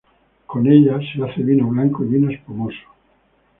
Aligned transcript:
Con 0.47 0.65
ella 0.65 0.97
se 0.99 1.23
hace 1.23 1.43
vino 1.43 1.67
blanco 1.67 2.03
y 2.03 2.07
vino 2.07 2.31
espumoso. 2.31 2.87